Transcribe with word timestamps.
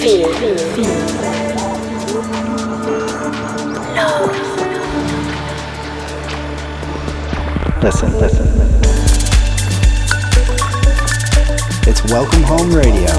feel. 0.00 0.30
Love. 3.94 4.32
Listen, 7.82 8.12
listen. 8.18 8.46
It's 11.86 12.02
Welcome 12.10 12.42
Home 12.44 12.72
Radio. 12.74 13.12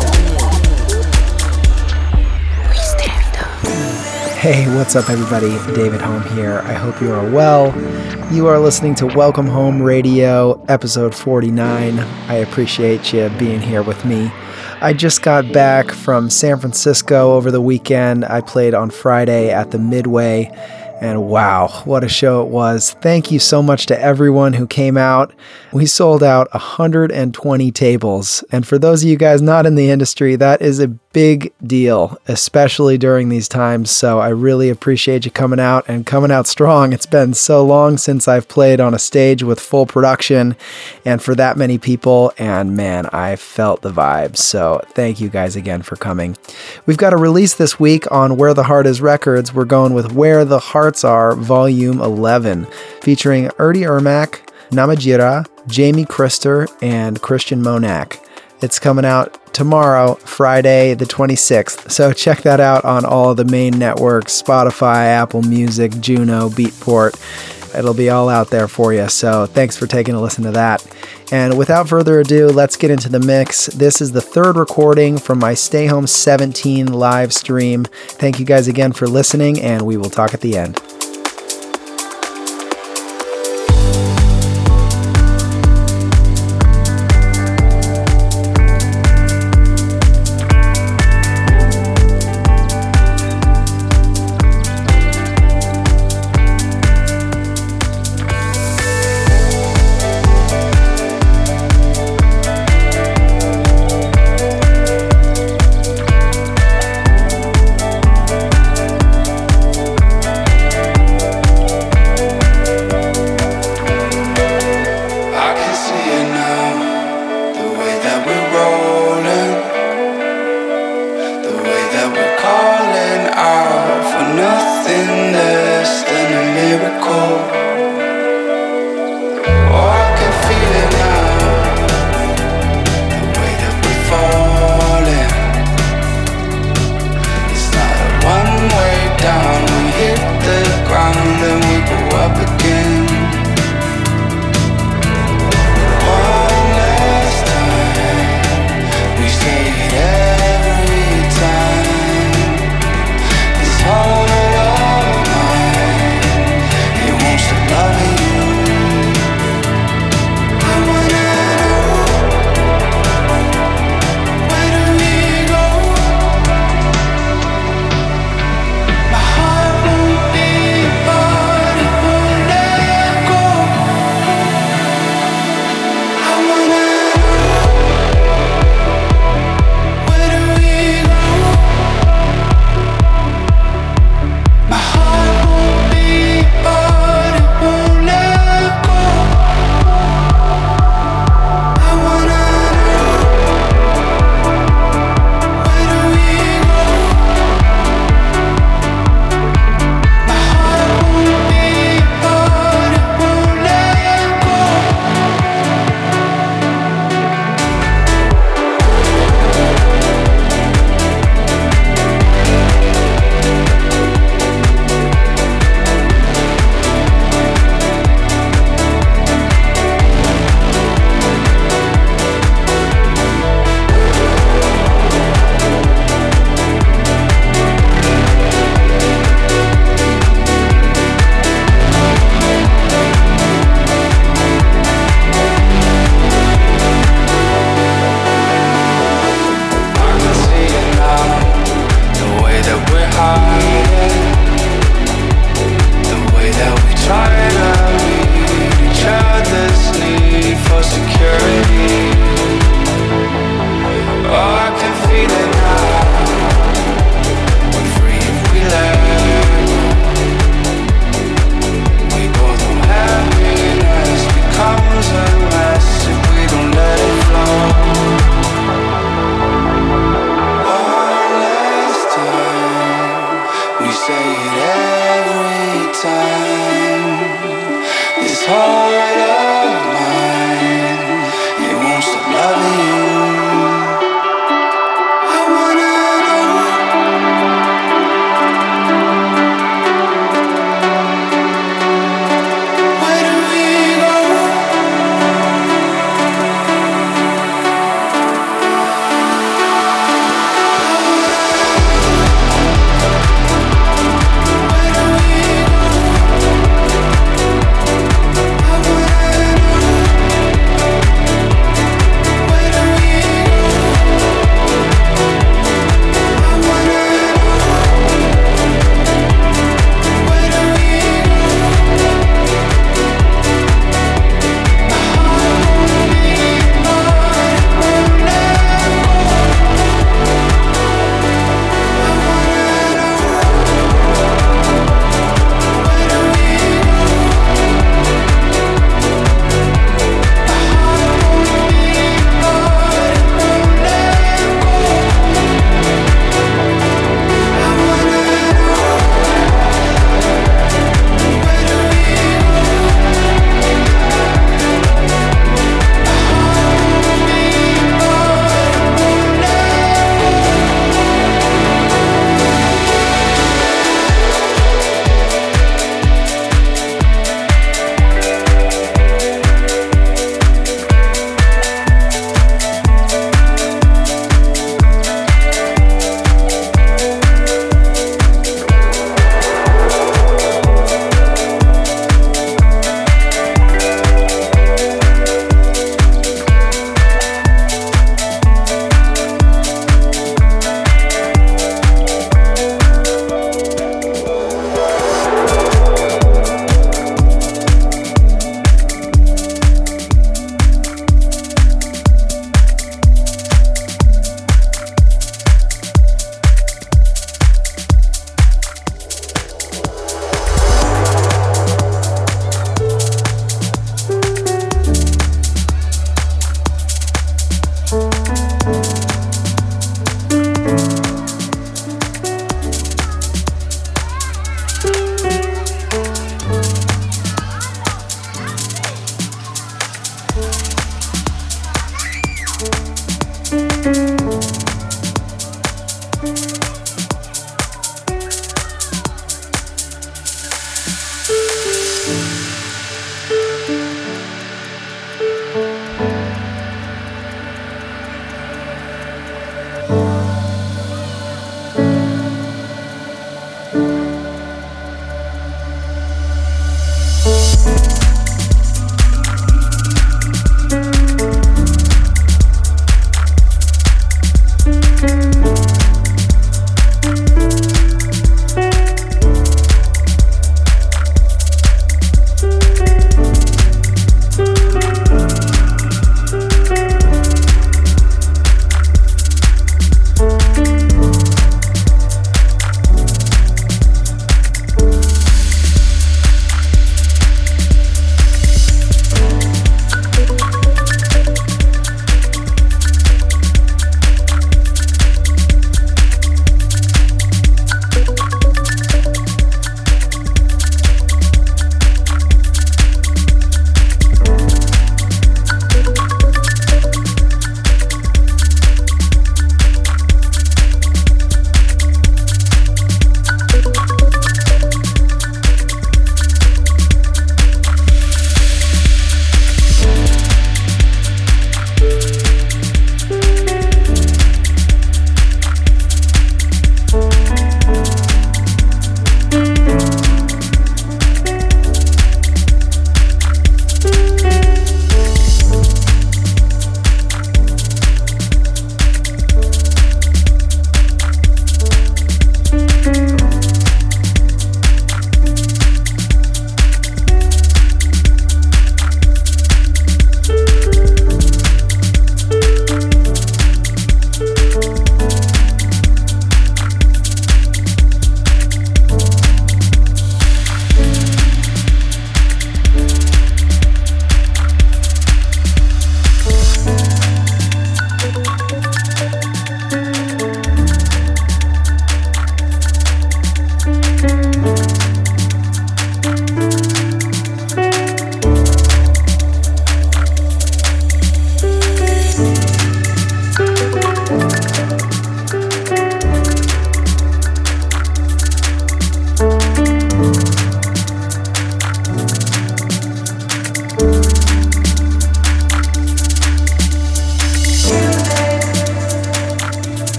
We 2.68 2.78
stand 2.78 3.36
up. 3.38 3.48
Hey, 4.40 4.66
what's 4.76 4.96
up, 4.96 5.08
everybody? 5.12 5.50
David 5.76 6.02
Hohme 6.02 6.34
here. 6.34 6.62
I 6.64 6.74
hope 6.74 7.00
you 7.00 7.12
are 7.12 7.30
well. 7.30 7.68
You 8.34 8.48
are 8.48 8.58
listening 8.58 8.96
to 8.96 9.06
Welcome 9.06 9.46
Home 9.46 9.80
Radio, 9.80 10.60
episode 10.68 11.14
49. 11.14 12.00
I 12.00 12.36
appreciate 12.38 13.14
you 13.14 13.30
being 13.38 13.62
here 13.62 13.84
with 13.84 14.04
me. 14.04 14.32
I 14.84 14.94
just 14.94 15.22
got 15.22 15.54
back 15.54 15.92
from 15.92 16.32
San 16.32 16.60
Francisco 16.60 17.36
over 17.36 17.52
the 17.52 17.62
weekend. 17.62 18.26
I 18.26 18.42
played 18.42 18.74
on 18.74 18.90
Friday 18.90 19.52
at 19.52 19.70
the 19.70 19.78
Midway, 19.78 20.50
and 21.00 21.28
wow, 21.28 21.68
what 21.86 22.04
a 22.04 22.10
show 22.10 22.42
it 22.42 22.48
was. 22.48 22.96
Thank 23.00 23.32
you 23.32 23.38
so 23.38 23.62
much 23.62 23.86
to 23.86 24.02
everyone 24.02 24.54
who 24.54 24.66
came 24.66 24.98
out. 24.98 25.36
We 25.72 25.86
sold 25.86 26.24
out 26.24 26.52
120 26.52 27.72
tables, 27.72 28.44
and 28.52 28.66
for 28.66 28.80
those 28.80 29.04
of 29.04 29.10
you 29.10 29.18
guys 29.18 29.40
not 29.40 29.68
in 29.68 29.76
the 29.76 29.92
industry, 29.92 30.36
that 30.38 30.64
is 30.64 30.80
a 30.80 30.88
big 31.14 31.54
deal, 31.66 32.18
especially 32.28 32.98
during 32.98 33.30
these 33.30 33.48
times. 33.48 33.92
So 33.92 34.20
I 34.20 34.30
really 34.30 34.70
appreciate 34.70 35.26
you 35.26 35.32
coming 35.32 35.60
out 35.60 35.86
and 35.88 36.06
coming 36.06 36.32
out 36.32 36.48
strong. 36.48 36.94
It's 36.94 37.06
been 37.06 37.34
so 37.34 37.66
long 37.66 37.98
since 37.98 38.28
I've 38.28 38.48
played 38.48 38.80
on 38.80 38.94
a 38.94 39.00
stage 39.00 39.44
with 39.44 39.60
full 39.60 39.86
production 39.86 40.56
and 41.06 41.22
for 41.22 41.36
that 41.36 41.58
many 41.58 41.78
people. 41.78 42.32
And 42.38 42.76
man, 42.76 43.08
I 43.08 43.36
felt 43.36 43.82
the 43.82 43.92
vibes. 43.92 44.38
So 44.38 44.82
thank 44.90 45.20
you 45.20 45.30
guys 45.30 45.56
again 45.56 45.82
for 45.82 45.96
coming. 45.96 46.38
We've 46.86 46.98
got 46.98 47.14
a 47.14 47.18
release 47.18 47.56
this 47.56 47.80
week 47.80 48.10
on 48.12 48.38
Where 48.38 48.54
the 48.54 48.64
Heart 48.64 48.88
Is 48.88 49.02
Records. 49.02 49.54
We're 49.54 49.66
going 49.66 49.94
with 49.94 50.14
Where 50.14 50.46
the 50.46 50.60
Hearts 50.60 51.04
Are, 51.04 51.36
Volume 51.36 52.02
11, 52.02 52.66
featuring 53.02 53.48
Erdi 53.50 53.82
Irmak, 53.82 54.48
Namatjira, 54.70 55.46
Jamie 55.68 56.06
Krister, 56.06 56.68
and 56.82 57.22
Christian 57.22 57.62
Monak. 57.62 58.20
It's 58.62 58.78
coming 58.78 59.06
out 59.06 59.54
tomorrow, 59.54 60.16
Friday, 60.16 60.94
the 60.94 61.06
26th. 61.06 61.90
So 61.90 62.14
check 62.14 62.44
that 62.44 62.60
out 62.60 62.86
on 62.86 63.06
all 63.06 63.34
the 63.34 63.46
main 63.46 63.80
networks 63.80 64.40
Spotify, 64.40 65.06
Apple 65.08 65.42
Music, 65.42 65.92
Juno, 66.00 66.50
Beatport. 66.50 67.16
It'll 67.76 67.94
be 67.94 68.10
all 68.10 68.30
out 68.30 68.50
there 68.50 68.68
for 68.68 68.94
you. 68.94 69.08
So 69.10 69.46
thanks 69.46 69.78
for 69.78 69.88
taking 69.88 70.14
a 70.14 70.22
listen 70.22 70.44
to 70.44 70.52
that. 70.52 70.86
And 71.32 71.58
without 71.58 71.88
further 71.88 72.20
ado, 72.20 72.48
let's 72.48 72.76
get 72.76 72.92
into 72.92 73.10
the 73.10 73.20
mix. 73.20 73.68
This 73.68 74.02
is 74.02 74.12
the 74.12 74.22
third 74.22 74.58
recording 74.58 75.18
from 75.18 75.40
my 75.40 75.54
Stay 75.54 75.88
Home 75.88 76.06
17 76.06 76.88
live 76.88 77.34
stream. 77.34 77.86
Thank 77.86 78.40
you 78.40 78.46
guys 78.46 78.68
again 78.68 78.92
for 78.92 79.08
listening, 79.08 79.62
and 79.62 79.84
we 79.84 79.98
will 79.98 80.10
talk 80.10 80.34
at 80.34 80.42
the 80.42 80.58
end. 80.58 80.80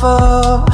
for 0.00 0.69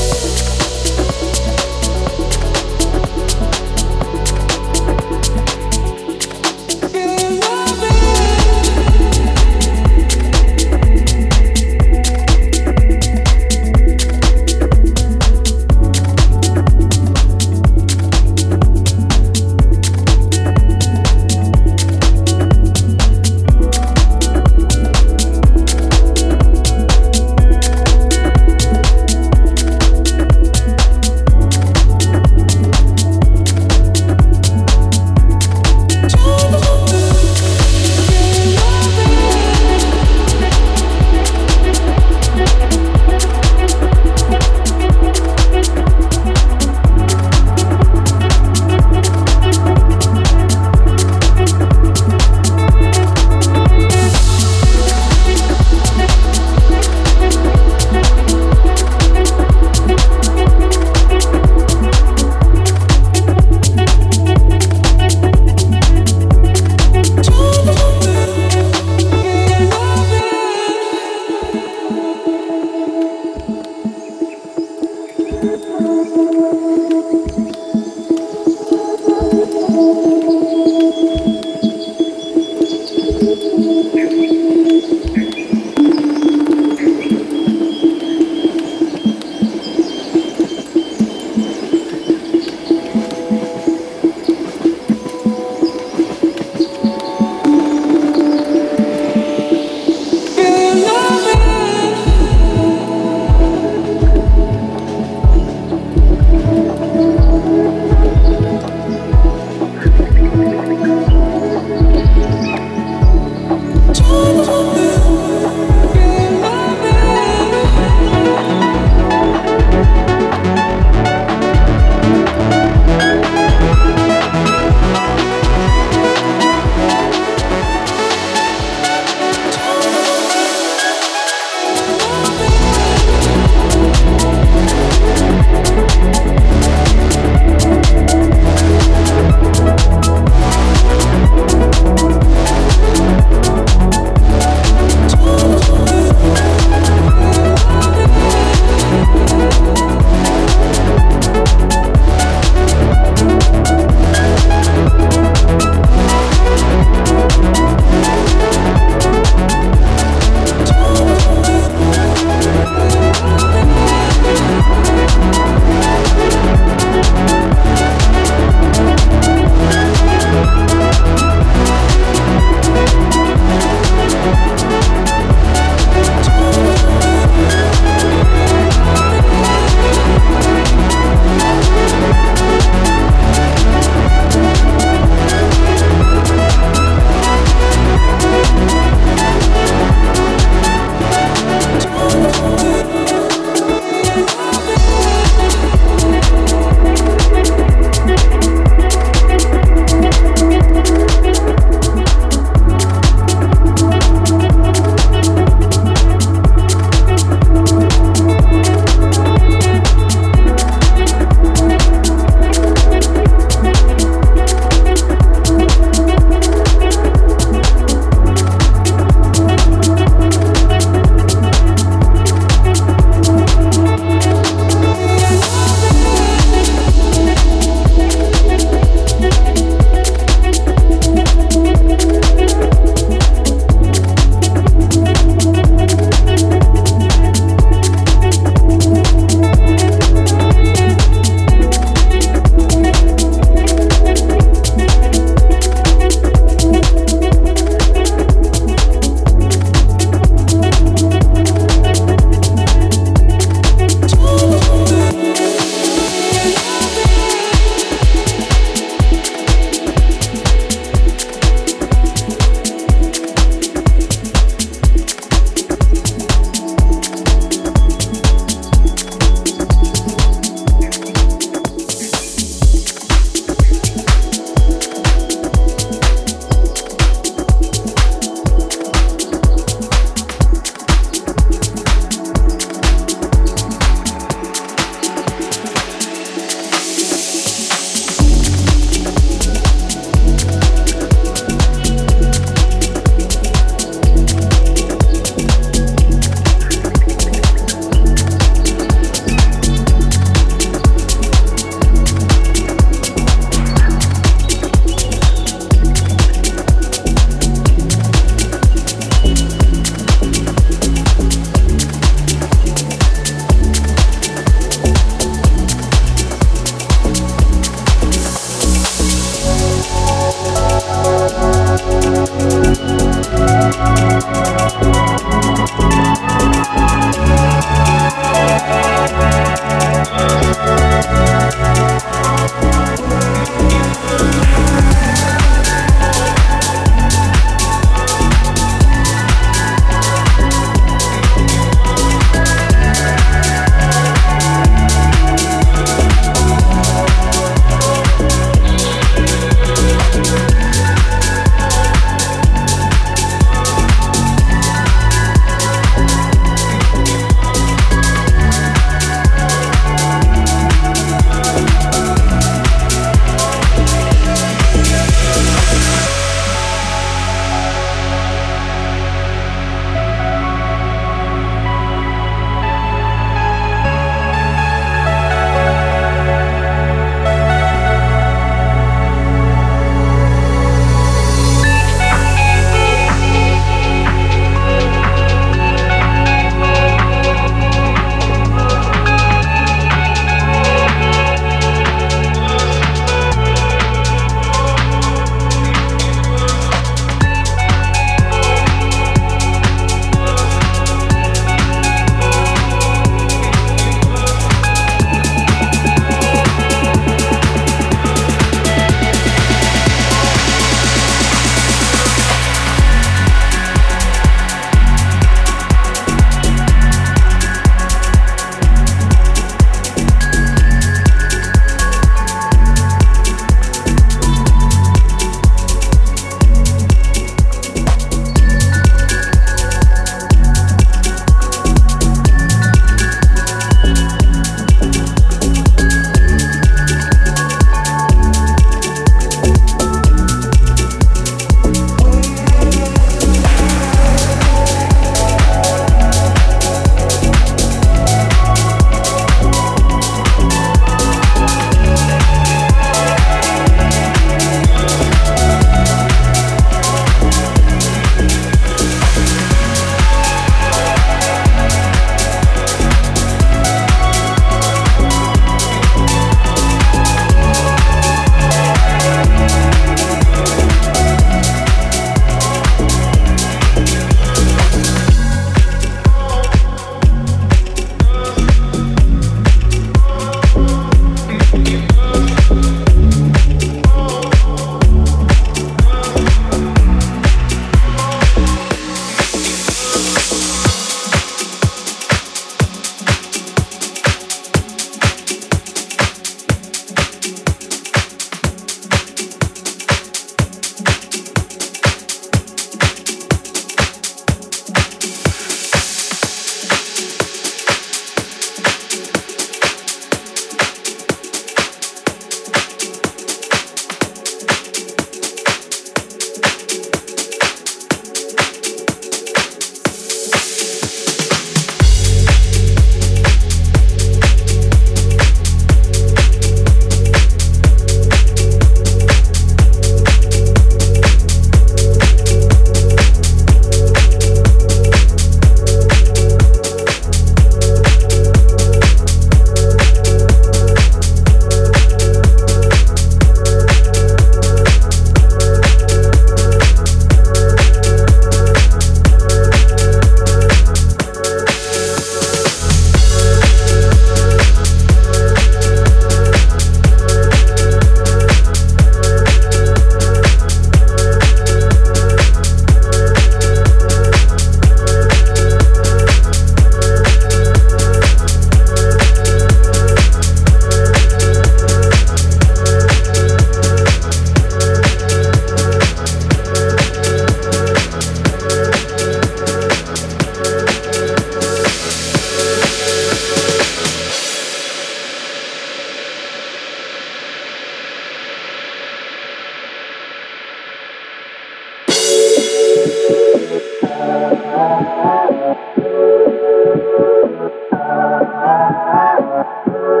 Música 598.51 600.00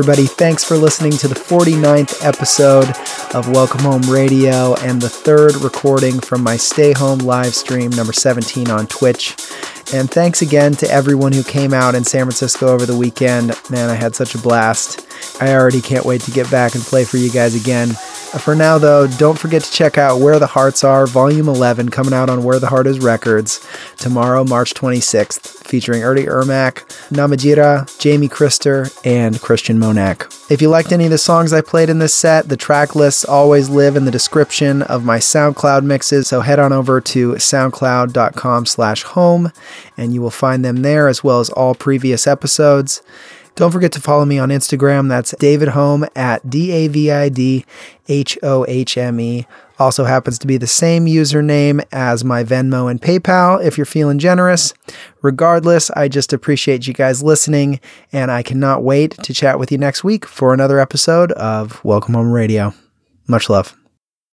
everybody, 0.00 0.26
thanks 0.26 0.64
for 0.64 0.78
listening 0.78 1.12
to 1.12 1.28
the 1.28 1.34
49th 1.34 2.24
episode 2.24 2.88
of 3.36 3.54
Welcome 3.54 3.80
Home 3.80 4.00
Radio 4.10 4.74
and 4.76 4.98
the 4.98 5.10
third 5.10 5.56
recording 5.56 6.20
from 6.20 6.42
my 6.42 6.56
Stay 6.56 6.94
Home 6.94 7.18
live 7.18 7.54
stream 7.54 7.90
number 7.90 8.14
17 8.14 8.70
on 8.70 8.86
Twitch. 8.86 9.36
And 9.92 10.10
thanks 10.10 10.40
again 10.40 10.72
to 10.76 10.90
everyone 10.90 11.32
who 11.32 11.42
came 11.42 11.74
out 11.74 11.94
in 11.94 12.04
San 12.04 12.22
Francisco 12.22 12.68
over 12.68 12.86
the 12.86 12.96
weekend. 12.96 13.52
Man, 13.68 13.90
I 13.90 13.94
had 13.94 14.14
such 14.16 14.34
a 14.34 14.38
blast. 14.38 15.06
I 15.38 15.52
already 15.52 15.82
can't 15.82 16.06
wait 16.06 16.22
to 16.22 16.30
get 16.30 16.50
back 16.50 16.74
and 16.74 16.82
play 16.82 17.04
for 17.04 17.18
you 17.18 17.30
guys 17.30 17.54
again. 17.54 17.90
For 18.38 18.54
now, 18.54 18.78
though, 18.78 19.08
don't 19.08 19.38
forget 19.38 19.62
to 19.62 19.72
check 19.72 19.98
out 19.98 20.20
Where 20.20 20.38
the 20.38 20.46
Hearts 20.46 20.84
Are, 20.84 21.04
Volume 21.04 21.48
11, 21.48 21.88
coming 21.88 22.14
out 22.14 22.30
on 22.30 22.44
Where 22.44 22.60
the 22.60 22.68
Heart 22.68 22.86
Is 22.86 23.00
Records 23.00 23.60
tomorrow, 23.96 24.44
March 24.44 24.72
26th, 24.72 25.66
featuring 25.66 26.02
Erdi 26.02 26.26
Irmak, 26.26 26.86
Namatjira, 27.10 27.98
Jamie 27.98 28.28
Krister, 28.28 28.96
and 29.04 29.40
Christian 29.40 29.80
Monak. 29.80 30.32
If 30.48 30.62
you 30.62 30.68
liked 30.68 30.92
any 30.92 31.06
of 31.06 31.10
the 31.10 31.18
songs 31.18 31.52
I 31.52 31.60
played 31.60 31.90
in 31.90 31.98
this 31.98 32.14
set, 32.14 32.48
the 32.48 32.56
track 32.56 32.94
lists 32.94 33.24
always 33.24 33.68
live 33.68 33.96
in 33.96 34.04
the 34.04 34.12
description 34.12 34.82
of 34.82 35.04
my 35.04 35.18
SoundCloud 35.18 35.82
mixes, 35.82 36.28
so 36.28 36.40
head 36.40 36.60
on 36.60 36.72
over 36.72 37.00
to 37.00 37.32
soundcloud.com 37.32 38.64
slash 38.64 39.02
home, 39.02 39.50
and 39.96 40.14
you 40.14 40.22
will 40.22 40.30
find 40.30 40.64
them 40.64 40.82
there 40.82 41.08
as 41.08 41.24
well 41.24 41.40
as 41.40 41.50
all 41.50 41.74
previous 41.74 42.28
episodes. 42.28 43.02
Don't 43.56 43.70
forget 43.70 43.92
to 43.92 44.00
follow 44.00 44.24
me 44.24 44.38
on 44.38 44.48
Instagram. 44.48 45.08
That's 45.08 45.34
David 45.38 45.70
Hohme 45.70 46.08
at 46.16 46.48
D 46.48 46.72
A 46.72 46.88
V 46.88 47.10
I 47.10 47.28
D 47.28 47.64
H 48.08 48.38
O 48.42 48.64
H 48.68 48.96
M 48.96 49.20
E. 49.20 49.46
Also 49.78 50.04
happens 50.04 50.38
to 50.38 50.46
be 50.46 50.58
the 50.58 50.66
same 50.66 51.06
username 51.06 51.82
as 51.90 52.22
my 52.22 52.44
Venmo 52.44 52.90
and 52.90 53.00
PayPal 53.00 53.64
if 53.64 53.78
you're 53.78 53.86
feeling 53.86 54.18
generous. 54.18 54.74
Regardless, 55.22 55.90
I 55.92 56.08
just 56.08 56.34
appreciate 56.34 56.86
you 56.86 56.92
guys 56.92 57.22
listening, 57.22 57.80
and 58.12 58.30
I 58.30 58.42
cannot 58.42 58.82
wait 58.82 59.12
to 59.22 59.32
chat 59.32 59.58
with 59.58 59.72
you 59.72 59.78
next 59.78 60.04
week 60.04 60.26
for 60.26 60.52
another 60.52 60.78
episode 60.78 61.32
of 61.32 61.82
Welcome 61.82 62.12
Home 62.14 62.30
Radio. 62.30 62.74
Much 63.26 63.48
love. 63.48 63.74